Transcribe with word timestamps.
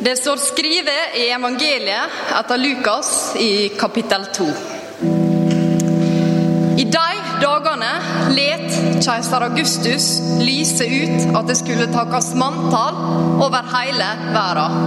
Det 0.00 0.16
står 0.16 0.36
skrevet 0.40 1.16
i 1.20 1.26
evangeliet 1.28 2.20
etter 2.32 2.56
Lukas 2.58 3.08
i 3.36 3.68
kapittel 3.76 4.22
2. 4.32 4.46
I 6.80 6.86
de 6.88 7.08
dagene 7.42 7.90
let 8.32 8.78
keiser 9.04 9.44
Augustus 9.44 10.06
lyse 10.40 10.86
ut 10.88 11.36
at 11.36 11.50
det 11.50 11.58
skulle 11.60 11.90
takes 11.92 12.30
manntall 12.40 12.96
over 13.44 13.68
hele 13.74 14.08
verden. 14.32 14.78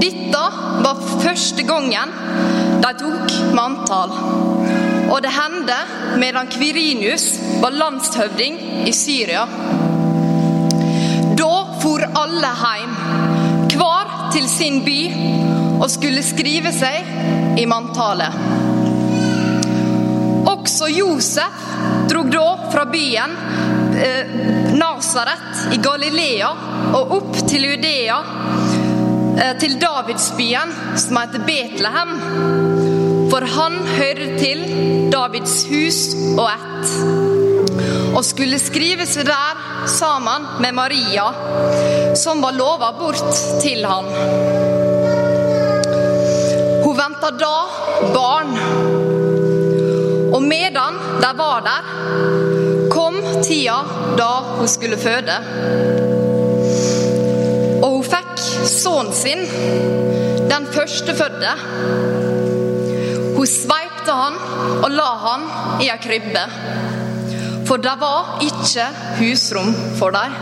Dette 0.00 0.44
var 0.86 1.04
første 1.20 1.68
gangen 1.68 2.16
de 2.86 2.94
tok 3.04 3.36
manntall. 3.52 4.16
Og 5.12 5.18
det 5.20 5.36
hendte 5.36 5.76
medan 6.16 6.48
Kvirinius 6.48 7.34
var 7.60 7.76
landshøvding 7.76 8.56
i 8.88 8.96
Syria. 8.96 9.44
Da 11.36 11.52
for 11.82 12.04
alle 12.14 12.50
hjem, 12.62 12.91
til 14.32 14.48
sin 14.48 14.80
by, 14.84 14.98
og 15.82 15.88
skulle 15.90 16.22
skrive 16.24 16.72
seg 16.74 17.58
i 17.60 17.66
manntallet. 17.68 18.36
Også 20.48 20.88
Josef 20.88 21.64
drog 22.10 22.30
da 22.32 22.46
fra 22.72 22.84
byen 22.90 23.34
eh, 23.98 24.32
Nasaret 24.78 25.74
i 25.74 25.78
Galilea 25.82 26.50
og 26.96 27.14
opp 27.18 27.36
til 27.48 27.66
Judea, 27.70 28.18
eh, 29.36 29.52
til 29.60 29.76
Davidsbyen 29.82 30.74
som 31.04 31.20
heter 31.20 31.44
Betlehem. 31.46 32.16
For 33.32 33.46
han 33.48 33.78
hører 33.96 34.36
til 34.40 34.64
Davids 35.12 35.62
hus 35.70 36.00
og 36.36 36.48
ett. 36.52 36.96
Og 38.12 38.24
skulle 38.28 38.60
skrive 38.60 39.06
seg 39.08 39.28
der 39.30 39.71
sammen 39.86 40.46
med 40.60 40.74
Maria, 40.74 41.34
som 42.14 42.42
var 42.42 42.52
lova 42.52 42.92
bort 42.98 43.34
til 43.62 43.84
han. 43.84 44.04
Hun 46.84 46.96
venta 46.96 47.30
da 47.30 47.56
barn. 48.14 48.56
Og 50.32 50.42
medan 50.42 50.96
de 51.20 51.30
var 51.38 51.64
der, 51.66 51.90
kom 52.90 53.18
tida 53.44 53.82
da 54.16 54.30
hun 54.56 54.68
skulle 54.68 54.98
føde. 55.00 55.36
Og 57.82 57.88
hun 57.98 58.06
fikk 58.06 58.42
sønnen 58.68 59.12
sin, 59.16 59.44
den 60.50 60.66
førstefødte. 60.72 61.54
Hun 63.36 63.46
sveipte 63.48 64.12
han 64.12 64.36
og 64.82 64.90
la 64.92 65.10
han 65.26 65.46
i 65.82 65.88
ei 65.90 65.98
krybbe, 66.02 66.44
for 67.72 67.80
det 67.80 67.92
var 68.00 68.42
ikke 68.44 68.84
husrom 69.16 69.70
for 69.96 70.12
dem. 70.12 70.32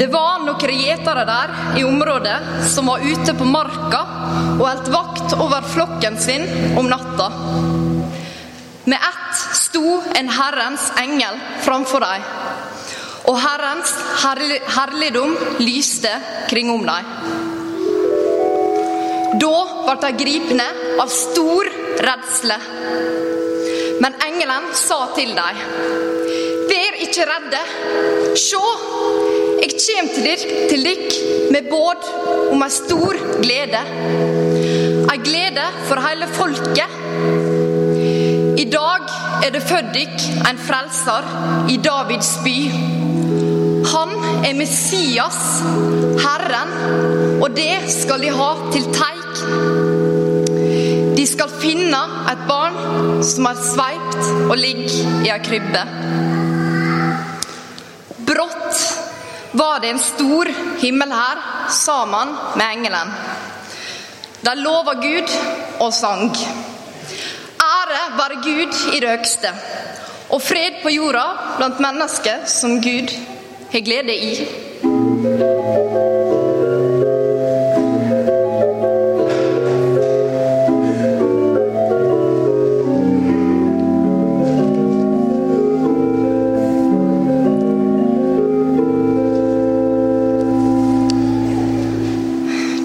Det 0.00 0.08
var 0.10 0.42
noen 0.42 0.80
gjetere 0.80 1.22
der 1.28 1.54
i 1.78 1.86
området 1.86 2.40
som 2.74 2.90
var 2.90 3.06
ute 3.06 3.38
på 3.38 3.46
marka 3.46 4.02
og 4.56 4.66
holdt 4.66 4.90
vakt 4.96 5.38
over 5.38 5.62
flokken 5.76 6.18
sin 6.18 6.74
om 6.74 6.90
natta. 6.90 7.30
Med 8.84 8.98
ett 8.98 9.56
sto 9.56 10.02
en 10.14 10.28
Herrens 10.28 10.92
engel 10.96 11.36
framfor 11.60 12.00
dem, 12.00 12.22
og 13.28 13.36
Herrens 13.40 13.92
herligdom 14.74 15.36
lyste 15.60 16.12
kring 16.48 16.70
om 16.72 16.86
dem. 16.88 17.10
Da 19.40 19.58
ble 19.84 19.96
de 20.04 20.12
gripne 20.22 20.66
av 21.02 21.12
stor 21.12 21.68
redsle. 22.06 22.56
Men 24.00 24.16
engelen 24.26 24.70
sa 24.74 25.02
til 25.16 25.36
dem, 25.36 25.60
Vær 26.70 26.96
ikke 27.04 27.26
redde. 27.26 27.60
Se, 28.38 28.60
jeg 29.60 29.76
kommer 29.76 30.40
til 30.70 30.84
dere, 30.86 31.20
med 31.50 31.68
båd 31.68 32.08
om 32.54 32.64
ei 32.64 32.72
stor 32.72 33.20
glede. 33.42 33.84
Ei 35.10 35.20
glede 35.26 35.68
for 35.88 36.00
hele 36.06 36.30
folket. 36.38 36.99
Dag 38.70 39.02
er 39.44 39.50
det 39.50 39.62
født 39.66 39.88
dykk 39.94 40.24
en 40.46 40.58
frelser 40.62 41.26
i 41.72 41.76
Davids 41.82 42.30
by. 42.44 42.56
Han 43.90 44.12
er 44.46 44.54
Messias, 44.54 45.38
Herren, 46.22 46.70
og 47.42 47.50
det 47.56 47.90
skal 47.90 48.22
de 48.22 48.30
ha 48.36 48.50
til 48.70 48.86
teik. 48.94 49.42
De 51.16 51.26
skal 51.26 51.50
finne 51.62 52.02
et 52.30 52.46
barn 52.48 52.78
som 53.26 53.50
er 53.50 53.62
sveipt 53.64 54.30
og 54.46 54.56
ligger 54.60 55.26
i 55.26 55.32
ei 55.34 55.42
krybbe. 55.48 55.84
Brått 58.30 58.86
var 59.58 59.82
det 59.82 59.96
en 59.96 60.02
stor 60.04 60.52
himmel 60.84 61.12
her 61.18 61.42
sammen 61.74 62.36
med 62.54 62.66
engelen. 62.70 63.14
De 64.46 64.58
lova 64.62 64.94
Gud 65.02 65.38
og 65.80 65.90
sang. 65.92 66.30
Ære 68.30 68.36
være 68.36 68.42
Gud 68.42 68.94
i 68.96 69.00
det 69.00 69.08
høgste, 69.08 69.48
og 70.30 70.42
fred 70.42 70.82
på 70.82 70.88
jorda 70.88 71.22
blant 71.56 71.80
mennesker 71.80 72.46
som 72.46 72.70
Gud 72.82 73.10
har 73.72 73.80
glede 73.80 74.14
i. 74.14 74.34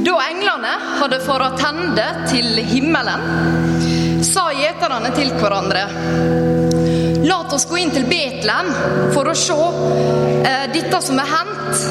Da 0.06 0.16
englene 0.32 0.74
hadde 1.02 1.22
fått 1.28 1.46
attende 1.52 2.10
til 2.34 2.66
himmelen, 2.66 3.95
sa 4.26 4.50
gjeterne 4.56 5.14
til 5.16 5.32
hverandre 5.40 5.86
La 7.26 7.40
oss 7.56 7.66
gå 7.70 7.78
inn 7.80 7.94
til 7.94 8.04
Betlehem 8.10 8.68
for 9.14 9.30
å 9.32 9.34
se 9.38 9.56
eh, 9.56 10.66
dette 10.74 11.00
som 11.02 11.20
er 11.22 11.30
hendt, 11.32 11.86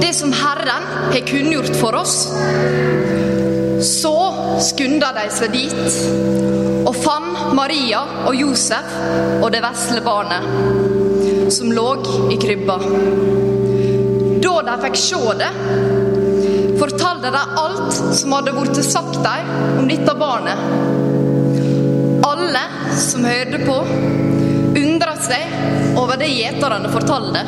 det 0.00 0.12
som 0.16 0.32
Herren 0.32 0.86
har 1.10 1.24
kunngjort 1.28 1.74
for 1.80 1.98
oss. 1.98 2.14
Så 3.84 4.14
skunda 4.64 5.10
de 5.18 5.26
seg 5.34 5.52
dit 5.52 6.86
og 6.86 6.94
fant 6.96 7.52
Maria 7.58 8.04
og 8.28 8.38
Josef 8.38 8.94
og 9.40 9.50
det 9.52 9.60
vesle 9.64 10.00
barnet 10.06 11.52
som 11.52 11.72
lå 11.74 11.88
i 12.32 12.38
krybba. 12.40 12.78
Da 14.44 14.54
de 14.70 14.80
fikk 14.86 15.00
se 15.00 15.36
det, 15.42 15.52
fortalte 16.80 17.34
de 17.34 17.44
alt 17.64 18.02
som 18.16 18.38
hadde 18.38 18.54
blitt 18.56 18.80
sagt 18.86 19.18
dem 19.26 19.80
om 19.82 19.90
dette 19.90 20.16
barnet. 20.20 20.93
Som 22.96 23.24
hørte 23.24 23.58
på, 23.58 23.74
undra 24.78 25.14
seg 25.18 25.96
over 25.98 26.18
det 26.20 26.28
gjeterne 26.30 26.90
fortalte. 26.92 27.42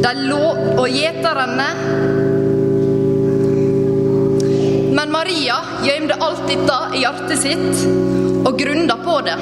De 0.00 0.12
lå 0.26 0.42
og 0.80 0.86
gjeterne 0.90 1.68
Men 4.96 5.12
Maria 5.14 5.60
gjemte 5.84 6.18
alt 6.20 6.42
dette 6.50 6.78
i 6.96 7.04
hjertet 7.04 7.38
sitt 7.40 7.84
og 8.44 8.58
grunda 8.58 8.98
på 9.04 9.20
det. 9.24 9.38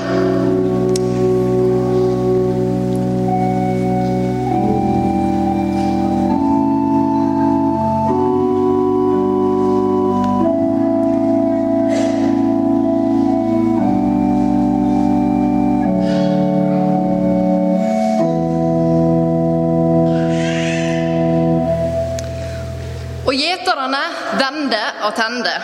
Attende. 25.18 25.62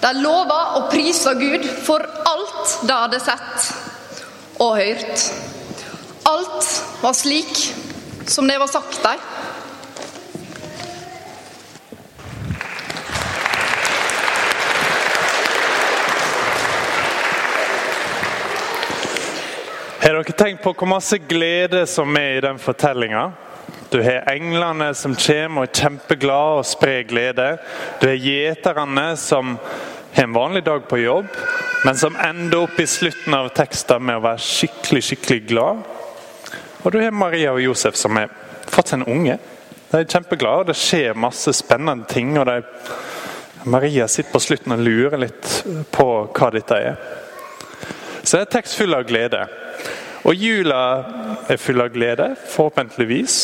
De 0.00 0.12
lova 0.22 0.60
og 0.76 0.90
prisa 0.90 1.34
Gud 1.34 1.64
for 1.84 2.04
alt 2.24 2.78
de 2.88 2.92
hadde 2.92 3.20
sett 3.20 3.70
og 4.62 4.76
hørt. 4.78 5.26
Alt 6.26 6.68
var 7.02 7.16
slik 7.16 7.58
som 8.26 8.48
det 8.48 8.58
var 8.58 8.70
sagt 8.70 9.02
dem. 9.02 9.24
Har 20.06 20.14
dere 20.14 20.36
tenkt 20.38 20.62
på 20.62 20.70
hvor 20.70 20.86
masse 20.86 21.18
glede 21.18 21.82
som 21.90 22.14
er 22.16 22.38
i 22.38 22.44
den 22.44 22.60
fortellinga? 22.62 23.45
Du 23.90 24.00
har 24.02 24.26
englene 24.32 24.88
som 24.94 25.14
kommer 25.14 25.62
og 25.62 25.68
er 25.68 25.80
kjempeglade 25.80 26.60
og 26.60 26.66
sprer 26.66 27.04
glede. 27.06 27.50
Du 28.00 28.08
har 28.08 28.18
gjeterne 28.18 29.06
som 29.20 29.56
har 30.16 30.24
en 30.24 30.34
vanlig 30.34 30.64
dag 30.66 30.88
på 30.88 30.98
jobb, 30.98 31.28
men 31.84 31.98
som 31.98 32.16
ender 32.18 32.64
opp 32.64 32.80
i 32.80 32.86
slutten 32.88 33.34
av 33.36 33.52
teksten 33.54 34.02
med 34.02 34.18
å 34.18 34.24
være 34.24 34.42
skikkelig 34.42 35.02
skikkelig 35.10 35.42
glad. 35.52 35.84
Og 36.82 36.92
du 36.92 36.98
har 37.02 37.14
Maria 37.14 37.52
og 37.52 37.62
Josef 37.62 37.98
som 37.98 38.16
har 38.18 38.32
fått 38.70 38.90
seg 38.90 39.02
en 39.02 39.12
unge. 39.12 39.38
De 39.90 40.00
er 40.00 40.08
kjempeglade, 40.10 40.64
og 40.64 40.70
det 40.70 40.78
skjer 40.80 41.18
masse 41.18 41.52
spennende 41.54 42.08
ting. 42.10 42.34
og 42.38 42.46
de, 42.48 42.62
Maria 43.70 44.08
sitter 44.08 44.32
på 44.32 44.42
slutten 44.42 44.74
og 44.74 44.82
lurer 44.82 45.18
litt 45.18 45.52
på 45.94 46.08
hva 46.34 46.50
dette 46.54 46.80
er. 46.90 46.98
Så 48.22 48.36
det 48.36 48.42
er 48.46 48.52
tekst 48.56 48.78
full 48.78 48.94
av 48.94 49.06
glede. 49.06 49.44
Og 50.26 50.34
jula 50.34 50.82
er 51.46 51.60
full 51.62 51.80
av 51.84 51.92
glede, 51.94 52.32
forhåpentligvis. 52.50 53.38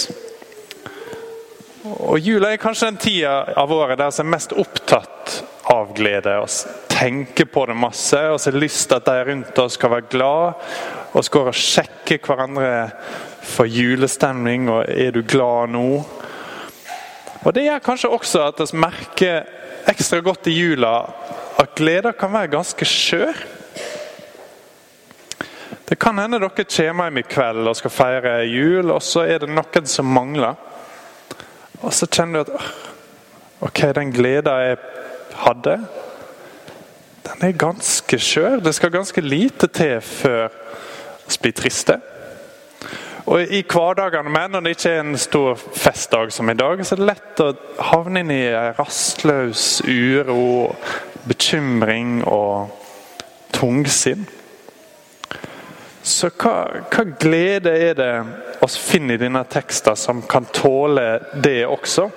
Og 2.03 2.19
Jula 2.19 2.49
er 2.51 2.59
kanskje 2.59 2.89
den 2.89 2.97
tida 2.99 3.33
av 3.57 3.71
året 3.71 4.01
der 4.01 4.11
vi 4.11 4.25
er 4.25 4.33
mest 4.33 4.53
opptatt 4.59 5.37
av 5.71 5.93
glede. 5.95 6.35
og 6.43 6.49
tenker 6.91 7.47
på 7.47 7.67
det 7.67 7.77
masse 7.79 8.19
og 8.29 8.41
har 8.43 8.59
lyst 8.59 8.89
til 8.89 8.99
at 8.99 9.07
de 9.07 9.25
rundt 9.29 9.59
oss 9.59 9.77
skal 9.79 9.91
være 9.91 10.09
glad 10.11 10.65
og 11.15 11.25
skal 11.25 11.53
sjekke 11.55 12.19
hverandre 12.27 12.91
for 13.43 13.67
julestemning. 13.67 14.69
og 14.69 14.85
'Er 14.89 15.11
du 15.11 15.23
glad 15.23 15.71
nå?' 15.71 16.05
Og 17.45 17.55
Det 17.55 17.63
gjør 17.63 17.79
kanskje 17.79 18.11
også 18.11 18.47
at 18.49 18.59
vi 18.59 18.79
merker 18.79 19.43
ekstra 19.87 20.21
godt 20.21 20.47
i 20.47 20.59
jula 20.59 21.13
at 21.59 21.75
glede 21.75 22.13
kan 22.13 22.33
være 22.33 22.49
ganske 22.49 22.85
skjør. 22.85 23.35
Det 25.89 25.99
kan 25.99 26.19
hende 26.19 26.39
dere 26.39 26.49
kommer 26.49 27.05
hjem 27.05 27.19
i 27.19 27.23
kveld 27.23 27.69
og 27.69 27.77
skal 27.77 27.91
feire 27.91 28.47
jul, 28.47 28.91
og 28.91 29.03
så 29.03 29.21
er 29.21 29.39
det 29.39 29.49
noen 29.49 29.87
som 29.87 30.07
mangler. 30.07 30.55
Og 31.83 31.95
så 31.95 32.07
kjenner 32.07 32.47
du 32.47 32.53
at 32.53 32.73
ok, 33.63 33.83
den 33.95 34.13
gleden 34.15 34.63
jeg 34.63 34.79
hadde, 35.43 35.77
den 37.27 37.49
er 37.49 37.59
ganske 37.59 38.19
skjør. 38.19 38.61
Det 38.63 38.75
skal 38.75 38.95
ganske 38.95 39.21
lite 39.21 39.67
til 39.67 40.01
før 40.01 40.49
vi 41.27 41.39
blir 41.43 41.55
triste. 41.59 41.99
Og 43.27 43.43
I 43.55 43.63
hverdagene 43.71 44.31
med, 44.31 44.49
når 44.51 44.61
det 44.61 44.71
ikke 44.75 44.91
er 44.91 45.01
en 45.01 45.19
stor 45.19 45.55
festdag 45.55 46.33
som 46.35 46.51
i 46.51 46.59
dag, 46.59 46.83
så 46.85 46.95
er 46.95 47.01
det 47.01 47.07
lett 47.07 47.43
å 47.43 47.53
havne 47.93 48.23
inn 48.25 48.33
i 48.35 48.43
rastløs 48.79 49.83
uro, 49.87 50.75
bekymring 51.31 52.25
og 52.27 52.73
tungsinn. 53.55 54.27
Så 56.03 56.33
hva, 56.35 56.83
hva 56.91 57.05
glede 57.21 57.71
er 57.79 57.95
det 57.95 58.13
oss 58.65 58.75
finner 58.79 59.15
i 59.15 59.23
denne 59.23 59.45
teksten 59.47 59.99
som 59.99 60.23
kan 60.27 60.49
tåle 60.51 61.21
det 61.45 61.63
også? 61.67 62.09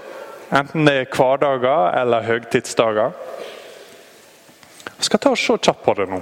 Enten 0.56 0.88
det 0.88 0.96
er 1.00 1.12
hverdager 1.14 1.94
eller 2.00 2.26
høgtidsdager. 2.26 3.14
Jeg 4.96 5.08
skal 5.10 5.22
ta 5.22 5.34
og 5.36 5.38
se 5.38 5.58
kjapt 5.58 5.86
på 5.86 5.94
det 6.00 6.10
nå. 6.10 6.20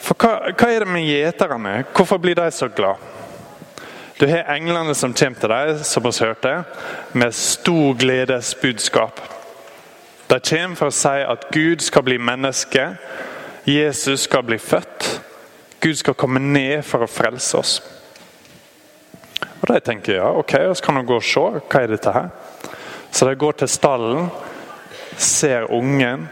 For 0.00 0.18
hva, 0.18 0.50
hva 0.50 0.70
er 0.70 0.82
det 0.82 0.90
med 0.90 1.06
gjeterne? 1.06 1.74
Hvorfor 1.94 2.18
blir 2.18 2.34
de 2.38 2.50
så 2.50 2.66
glad? 2.74 2.98
Du 4.20 4.26
har 4.26 4.50
englene 4.52 4.94
som 4.94 5.14
kommer 5.14 5.40
til 5.40 5.52
deg, 5.52 5.84
som 5.86 6.04
vi 6.04 6.10
hørte, 6.20 6.56
med 7.12 7.32
stor 7.32 7.94
gledes 7.96 8.54
budskap. 8.58 9.22
De 10.28 10.40
kommer 10.42 10.76
for 10.76 10.90
å 10.90 10.94
si 10.94 11.22
at 11.22 11.46
Gud 11.54 11.80
skal 11.86 12.04
bli 12.04 12.18
menneske, 12.18 12.90
Jesus 13.64 14.26
skal 14.26 14.44
bli 14.44 14.58
født. 14.58 15.19
Gud 15.80 15.96
skal 15.98 16.14
komme 16.14 16.40
ned 16.42 16.82
for 16.84 17.04
å 17.04 17.08
frelse 17.08 17.56
oss. 17.56 17.78
Og 19.60 19.68
De 19.68 19.80
tenker 19.84 20.18
ja, 20.18 20.28
ok, 20.36 20.52
så 20.74 20.84
kan 20.84 20.98
de 21.00 21.06
gå 21.08 21.16
og 21.16 21.24
se. 21.24 21.40
Hva 21.40 21.80
er 21.80 21.94
dette 21.94 22.12
her? 22.12 22.28
Så 23.10 23.26
de 23.26 23.38
går 23.40 23.56
til 23.60 23.70
stallen, 23.70 24.28
ser 25.16 25.66
ungen. 25.72 26.28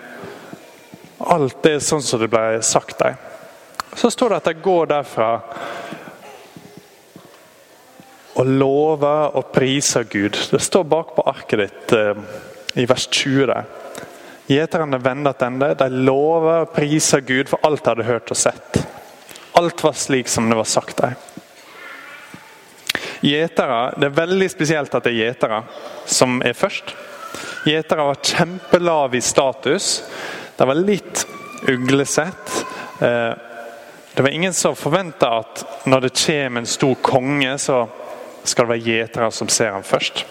Alt 1.19 1.67
er 1.67 1.81
sånn 1.83 2.05
som 2.05 2.21
det 2.21 2.31
ble 2.31 2.61
sagt 2.65 3.01
dem. 3.01 3.17
Så 3.99 4.11
står 4.13 4.31
det 4.35 4.41
at 4.43 4.51
de 4.51 4.63
går 4.63 4.91
derfra 4.93 5.31
og 8.39 8.47
lover 8.47 9.35
og 9.41 9.49
priser 9.51 10.07
Gud. 10.07 10.37
Det 10.53 10.61
står 10.63 10.85
bak 10.87 11.17
på 11.17 11.25
arket 11.27 11.65
ditt 11.65 11.97
eh, 11.97 12.21
i 12.79 12.87
vers 12.87 13.09
20 13.11 13.49
der. 13.51 13.73
Gjeterne 14.49 15.01
vender 15.03 15.35
tilbake. 15.37 15.81
De 15.83 16.05
lover 16.07 16.63
og 16.63 16.71
priser 16.77 17.25
Gud 17.27 17.51
for 17.51 17.65
alt 17.67 17.83
de 17.83 17.93
hadde 17.93 18.07
hørt 18.07 18.31
og 18.33 18.39
sett. 18.39 18.79
Alt 19.59 19.85
var 19.85 19.93
slik 19.93 20.29
som 20.29 20.51
det 20.51 20.57
var 20.57 20.65
sagt 20.65 20.97
dem. 20.97 21.15
Gjetere, 23.21 23.95
Det 23.99 24.07
er 24.07 24.21
veldig 24.21 24.47
spesielt 24.51 24.93
at 24.95 25.03
det 25.03 25.11
er 25.11 25.25
gjetere 25.25 25.63
som 26.07 26.37
er 26.47 26.55
først. 26.55 26.93
Gjetere 27.67 28.05
var 28.07 28.21
kjempelave 28.23 29.19
i 29.19 29.21
status. 29.21 30.05
De 30.57 30.67
var 30.67 30.79
litt 30.79 31.25
uglesett. 31.67 32.53
Eh, 33.03 33.35
det 34.15 34.23
var 34.23 34.31
ingen 34.31 34.55
som 34.55 34.77
forventa 34.79 35.33
at 35.41 35.65
når 35.91 36.07
det 36.07 36.15
kommer 36.23 36.63
en 36.63 36.67
stor 36.67 36.95
konge, 37.03 37.59
så 37.59 37.89
skal 38.45 38.67
det 38.67 38.77
være 38.77 38.93
gjetere 38.93 39.31
som 39.35 39.51
ser 39.51 39.73
ham 39.75 39.83
først. 39.83 40.25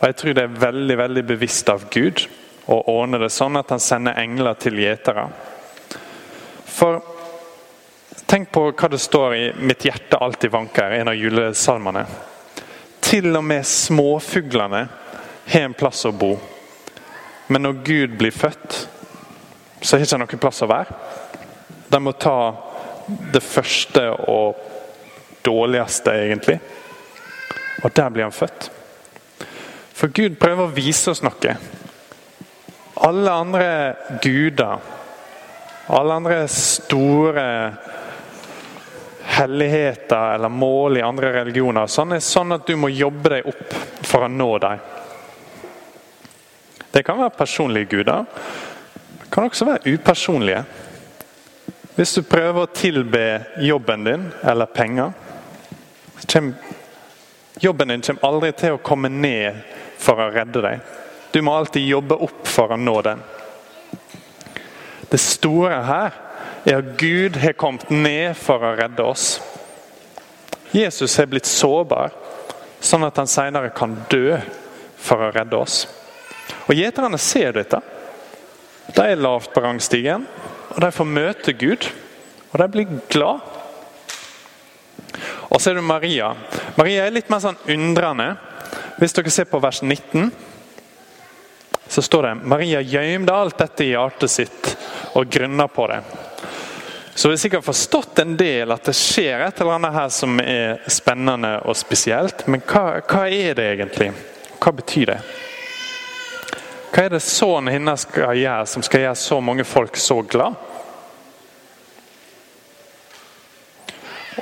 Og 0.00 0.04
Jeg 0.08 0.16
tror 0.16 0.36
det 0.36 0.44
er 0.44 0.60
veldig 0.66 0.98
veldig 0.98 1.24
bevisst 1.24 1.72
av 1.72 1.88
Gud 1.88 2.26
å 2.68 2.82
ordne 3.00 3.18
det 3.18 3.32
sånn 3.32 3.56
at 3.56 3.72
han 3.72 3.80
sender 3.80 4.20
engler 4.20 4.60
til 4.60 4.76
gjetere. 4.76 5.26
For 6.64 7.00
Tenk 8.26 8.50
på 8.52 8.66
hva 8.72 8.88
det 8.88 8.98
står 8.98 9.34
i 9.34 9.52
'Mitt 9.56 9.84
hjerte 9.84 10.16
alltid 10.16 10.50
vanker', 10.50 10.90
en 10.90 11.08
av 11.08 11.14
julesalmene. 11.14 12.06
Til 13.00 13.36
og 13.36 13.44
med 13.44 13.66
småfuglene 13.66 14.88
har 15.46 15.60
en 15.60 15.74
plass 15.74 16.04
å 16.04 16.12
bo. 16.12 16.38
Men 17.48 17.62
når 17.62 17.72
Gud 17.84 18.18
blir 18.18 18.30
født, 18.30 18.88
så 19.82 19.96
har 19.96 20.00
det 20.00 20.08
ikke 20.08 20.18
noen 20.18 20.42
plass 20.42 20.62
å 20.62 20.68
være. 20.70 20.94
De 21.90 22.00
må 22.00 22.12
ta 22.12 22.54
det 23.32 23.42
første 23.42 24.04
og 24.28 24.56
dårligste, 25.44 26.10
egentlig. 26.10 26.60
Og 27.82 27.96
der 27.96 28.08
blir 28.08 28.22
han 28.28 28.32
født. 28.32 28.70
For 29.94 30.08
Gud 30.08 30.36
prøver 30.40 30.68
å 30.68 30.74
vise 30.74 31.10
oss 31.10 31.22
noe. 31.22 31.56
Alle 33.00 33.30
andre 33.32 33.94
guder, 34.22 34.78
alle 35.88 36.14
andre 36.20 36.44
store 36.48 37.46
helligheter 39.40 40.34
eller 40.34 40.52
mål 40.52 41.00
i 41.00 41.04
andre 41.04 41.32
religioner. 41.40 41.88
Sånn 41.90 42.14
er 42.16 42.24
sånn 42.24 42.54
at 42.56 42.66
du 42.68 42.76
må 42.76 42.92
jobbe 42.92 43.34
deg 43.34 43.48
opp 43.50 43.76
for 44.06 44.26
å 44.26 44.30
nå 44.32 44.50
dem. 44.62 44.82
Det 46.90 47.02
kan 47.06 47.20
være 47.20 47.36
personlige 47.38 47.90
guder. 47.96 48.26
Det 49.22 49.30
kan 49.32 49.46
også 49.48 49.68
være 49.68 49.94
upersonlige. 49.94 50.64
Hvis 51.94 52.14
du 52.16 52.22
prøver 52.26 52.64
å 52.64 52.72
tilbe 52.74 53.24
jobben 53.62 54.06
din 54.06 54.28
eller 54.42 54.70
penger, 54.72 55.12
kommer 56.24 56.54
jobben 57.60 57.88
din 57.88 58.02
kommer 58.02 58.26
aldri 58.26 58.52
til 58.56 58.76
å 58.76 58.82
komme 58.82 59.10
ned 59.12 59.60
for 60.00 60.20
å 60.20 60.30
redde 60.32 60.62
deg. 60.64 60.80
Du 61.30 61.42
må 61.44 61.54
alltid 61.54 61.86
jobbe 61.86 62.16
opp 62.24 62.48
for 62.48 62.72
å 62.72 62.78
nå 62.80 62.96
den. 63.06 63.20
Det 65.10 65.20
store 65.20 65.82
her 65.86 66.16
er 66.64 66.80
at 66.80 66.96
Gud 67.00 67.38
har 67.40 67.56
kommet 67.58 67.90
ned 67.90 68.36
for 68.38 68.62
å 68.62 68.74
redde 68.78 69.04
oss. 69.04 69.38
Jesus 70.72 71.16
har 71.18 71.30
blitt 71.30 71.48
sårbar, 71.48 72.12
sånn 72.80 73.04
at 73.06 73.16
han 73.18 73.30
senere 73.30 73.72
kan 73.74 73.96
dø 74.10 74.36
for 75.00 75.24
å 75.24 75.32
redde 75.34 75.58
oss. 75.58 75.84
Og 76.68 76.76
Gjeterne 76.76 77.18
ser 77.18 77.56
dette. 77.56 77.80
De 78.94 79.06
er 79.06 79.20
lavt 79.20 79.52
på 79.54 79.62
rangstigen, 79.64 80.26
og 80.70 80.78
de 80.82 80.92
får 80.94 81.08
møte 81.08 81.56
Gud. 81.58 81.88
Og 82.50 82.58
de 82.58 82.68
blir 82.70 83.00
glad. 83.10 83.42
Og 85.50 85.58
så 85.58 85.70
er 85.70 85.78
det 85.78 85.86
Maria. 85.86 86.32
Maria 86.78 87.06
er 87.06 87.14
litt 87.14 87.30
mer 87.30 87.42
sånn 87.42 87.58
undrende. 87.70 88.32
Hvis 89.00 89.14
dere 89.16 89.32
ser 89.34 89.48
på 89.50 89.60
vers 89.62 89.82
19, 89.82 90.30
så 91.90 92.02
står 92.06 92.26
det 92.26 92.34
Maria 92.52 92.82
gjemte 92.86 93.34
alt 93.34 93.58
dette 93.58 93.86
i 93.86 93.94
hjertet 93.94 94.30
sitt 94.30 94.74
og 95.18 95.30
grunna 95.30 95.66
på 95.70 95.88
det. 95.90 96.02
Så 97.14 97.28
har 97.28 97.36
sikkert 97.36 97.64
forstått 97.64 98.18
en 98.18 98.36
del 98.36 98.70
at 98.72 98.86
det 98.86 98.94
skjer 98.96 99.42
et 99.44 99.60
eller 99.60 99.76
annet 99.76 99.96
her 99.96 100.10
som 100.14 100.40
er 100.40 100.78
spennende 100.90 101.56
og 101.66 101.76
spesielt. 101.76 102.46
Men 102.46 102.62
hva, 102.64 103.00
hva 103.02 103.26
er 103.26 103.56
det 103.58 103.66
egentlig? 103.74 104.12
Hva 104.60 104.72
betyr 104.76 105.12
det? 105.14 105.20
Hva 106.90 107.04
er 107.04 107.14
det 107.14 107.22
sønnen 107.22 107.74
hennes 107.74 108.06
skal 108.06 108.38
gjøre 108.38 108.66
som 108.70 108.86
skal 108.86 109.04
gjøre 109.04 109.18
så 109.18 109.40
mange 109.42 109.66
folk 109.66 109.98
så 110.00 110.20
glad? 110.22 110.54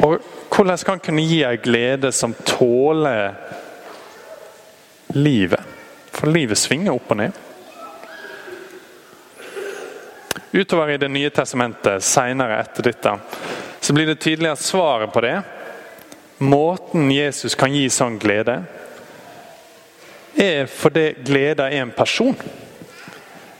Og 0.04 0.18
hvordan 0.52 0.78
skal 0.78 0.96
han 0.96 1.04
kunne 1.04 1.26
gi 1.26 1.42
ei 1.46 1.58
glede 1.62 2.12
som 2.14 2.36
tåler 2.46 3.34
livet? 5.16 5.76
For 6.12 6.30
livet 6.30 6.58
svinger 6.58 6.96
opp 6.96 7.12
og 7.14 7.20
ned. 7.20 7.44
Utover 10.52 10.90
i 10.90 10.96
Det 10.96 11.08
nye 11.08 11.30
testamentet, 11.30 12.04
senere 12.04 12.60
etter 12.60 12.82
dette, 12.82 13.18
så 13.80 13.92
blir 13.92 14.06
det 14.06 14.20
tydelig 14.20 14.50
at 14.54 14.64
svaret 14.64 15.12
på 15.12 15.20
det 15.20 15.36
måten 16.38 17.10
Jesus 17.10 17.54
kan 17.58 17.74
gi 17.74 17.88
sånn 17.90 18.18
glede, 18.18 18.60
er 20.38 20.68
fordi 20.70 21.10
glede 21.26 21.66
er 21.66 21.82
en 21.82 21.90
person. 21.90 22.36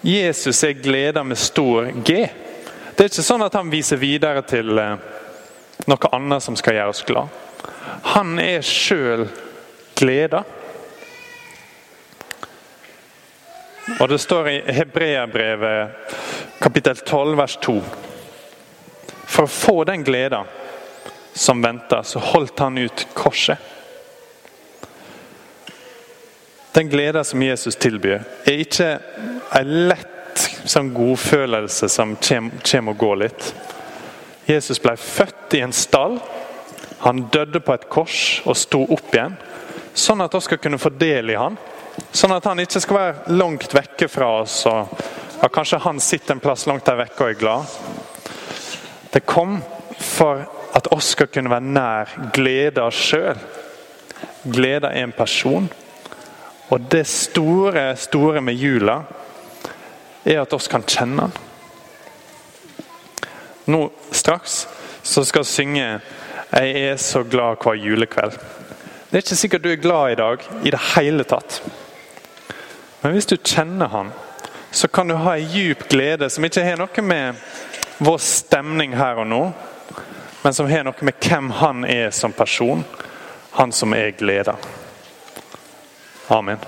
Jesus 0.00 0.62
er 0.64 0.78
gleda 0.78 1.24
med 1.26 1.38
stor 1.38 1.90
G. 2.06 2.20
Det 2.94 3.04
er 3.04 3.10
ikke 3.10 3.26
sånn 3.26 3.42
at 3.42 3.56
han 3.58 3.70
viser 3.70 3.98
videre 3.98 4.44
til 4.46 4.78
eh, 4.78 4.94
noe 5.90 6.12
annet 6.14 6.44
som 6.44 6.56
skal 6.58 6.78
gjøre 6.78 6.94
oss 6.94 7.02
glad. 7.06 7.34
Han 8.14 8.38
er 8.38 8.62
sjøl 8.62 9.26
gleda. 9.98 10.44
Og 13.98 14.06
det 14.12 14.20
står 14.22 14.48
i 14.52 14.56
Hebreabrevet 14.78 16.14
kapittel 16.58 16.96
12 16.96 17.36
vers 17.36 17.58
2. 17.62 17.82
For 19.26 19.46
å 19.46 19.52
få 19.52 19.84
den 19.84 20.04
gleda 20.04 20.44
som 21.34 21.62
venta, 21.62 22.02
så 22.02 22.18
holdt 22.18 22.58
han 22.58 22.78
ut 22.78 23.06
korset. 23.14 23.58
Den 26.72 26.88
gleda 26.88 27.24
som 27.24 27.42
Jesus 27.42 27.76
tilbyr, 27.76 28.22
er 28.44 28.62
ikke 28.62 28.90
en 29.58 29.70
lett 29.88 30.42
sånn 30.68 30.92
godfølelse 30.94 31.88
som 31.90 32.16
kommer 32.22 32.92
og 32.92 33.00
går 33.00 33.16
litt. 33.24 33.48
Jesus 34.46 34.80
ble 34.82 34.94
født 34.96 35.56
i 35.58 35.62
en 35.64 35.74
stall. 35.74 36.18
Han 37.02 37.26
døde 37.32 37.60
på 37.60 37.74
et 37.74 37.88
kors 37.90 38.20
og 38.46 38.56
sto 38.58 38.82
opp 38.84 39.14
igjen, 39.14 39.36
sånn 39.94 40.22
at 40.24 40.34
vi 40.34 40.40
skal 40.46 40.60
kunne 40.62 40.80
få 40.80 40.90
del 40.94 41.34
i 41.34 41.38
han. 41.38 41.58
Sånn 42.14 42.34
at 42.34 42.46
han 42.46 42.62
ikke 42.62 42.82
skal 42.82 42.98
være 42.98 43.38
langt 43.38 43.74
vekke 43.74 44.08
fra 44.10 44.30
oss, 44.40 44.60
og 44.70 44.92
ja, 45.42 45.48
kanskje 45.48 45.78
han 45.78 46.00
sitter 46.00 46.34
en 46.34 46.40
plass 46.40 46.66
langt 46.66 46.86
der 46.86 46.98
vekke 46.98 47.24
og 47.24 47.30
er 47.30 47.38
glad. 47.38 47.76
Det 49.12 49.26
kom 49.26 49.60
for 50.00 50.42
at 50.74 50.90
oss 50.94 51.12
skal 51.14 51.30
kunne 51.32 51.50
være 51.50 51.74
nær 51.74 52.14
gleda 52.34 52.88
sjøl. 52.90 53.38
Gleda 54.44 54.90
er 54.90 55.06
en 55.06 55.14
person. 55.16 55.68
Og 56.68 56.90
det 56.90 57.06
store, 57.06 57.96
store 57.96 58.42
med 58.44 58.58
jula 58.58 59.00
er 60.24 60.42
at 60.42 60.52
oss 60.52 60.68
kan 60.68 60.84
kjenne 60.84 61.28
den. 61.28 61.44
Nå 63.68 63.82
straks 64.12 64.66
så 65.02 65.24
skal 65.24 65.42
vi 65.42 65.48
synge 65.48 66.00
'Jeg 66.52 66.70
er 66.80 66.96
så 66.96 67.22
glad 67.22 67.56
hver 67.62 67.74
julekveld'. 67.74 68.38
Det 69.10 69.14
er 69.14 69.16
ikke 69.16 69.36
sikkert 69.36 69.64
du 69.64 69.68
er 69.68 69.76
glad 69.76 70.12
i 70.12 70.14
dag 70.14 70.38
i 70.64 70.70
det 70.70 70.80
hele 70.96 71.24
tatt. 71.24 71.62
Men 73.02 73.12
hvis 73.12 73.26
du 73.26 73.36
kjenner 73.36 73.88
han, 73.88 74.12
så 74.70 74.88
kan 74.88 75.08
du 75.08 75.14
ha 75.14 75.36
en 75.36 75.48
djup 75.48 75.88
glede 75.88 76.30
som 76.30 76.44
ikke 76.44 76.64
har 76.64 76.80
noe 76.80 77.02
med 77.02 77.40
vår 77.98 78.18
stemning 78.22 78.94
her 78.96 79.22
og 79.22 79.26
nå, 79.26 79.42
men 80.42 80.54
som 80.54 80.68
har 80.70 80.84
noe 80.86 81.06
med 81.08 81.18
hvem 81.24 81.50
han 81.58 81.84
er 81.88 82.10
som 82.14 82.32
person. 82.32 82.84
Han 83.58 83.72
som 83.72 83.94
er 83.96 84.12
gleda. 84.14 84.54
Amen. 86.28 86.60